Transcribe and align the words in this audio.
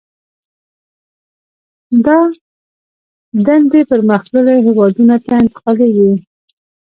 دا 2.05 2.19
دندې 3.45 3.81
پرمختللو 3.89 4.55
هېوادونو 4.67 5.15
ته 5.25 5.31
انتقالېږي 5.43 6.11